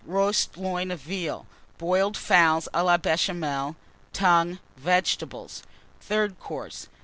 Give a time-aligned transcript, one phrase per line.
[0.07, 1.45] Roast Loin of Veal.
[1.77, 3.75] Boiled Fowls à la Béchamel.
[4.13, 4.57] Tongue.
[4.75, 5.61] Vegetables.
[5.99, 6.87] THIRD COURSE.